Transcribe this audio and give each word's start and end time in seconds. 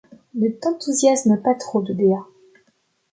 Ne 0.33 0.49
t’enthousiasme 0.49 1.37
pas 1.43 1.53
trop 1.53 1.83
de 1.83 1.93
Dea. 1.93 2.25